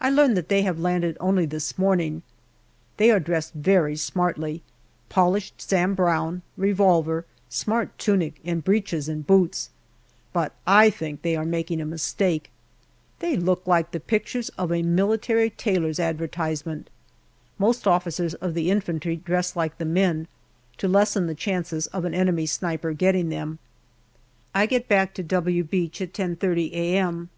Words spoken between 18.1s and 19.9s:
of the infantry dress like the